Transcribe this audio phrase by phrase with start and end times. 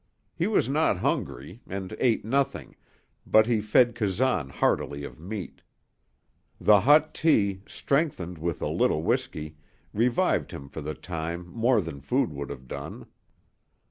[0.33, 2.75] He was not hungry, and ate nothing,
[3.27, 5.61] but he fed Kazan heartily of meat.
[6.59, 9.57] The hot tea, strengthened with a little whisky,
[9.93, 13.05] revived him for the time more than food would have done.